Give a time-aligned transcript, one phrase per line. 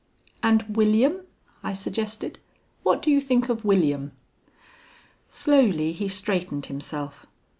[0.41, 1.27] "And William?"
[1.61, 2.39] I suggested.
[2.81, 4.13] "What do you think of William?"
[5.27, 7.27] Slowly he straightened himself.